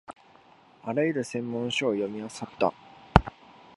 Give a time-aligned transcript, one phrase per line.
[0.81, 2.73] あらゆる専門書を読みあさった